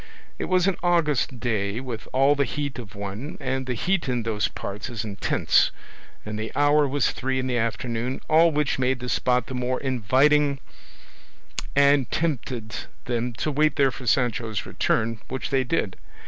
[0.39, 4.23] It was an August day with all the heat of one, and the heat in
[4.23, 5.69] those parts is intense,
[6.25, 9.79] and the hour was three in the afternoon, all which made the spot the more
[9.79, 10.59] inviting
[11.75, 12.75] and tempted
[13.05, 15.97] them to wait there for Sancho's return, which they did.